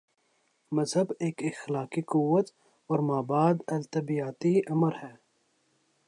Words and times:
مذہب 0.71 1.11
ایک 1.19 1.41
اخلاقی 1.43 2.01
قوت 2.01 2.49
اور 2.89 2.99
مابعد 2.99 3.55
الطبیعیاتی 3.67 4.59
امر 4.69 4.91
ہے۔ 5.03 5.13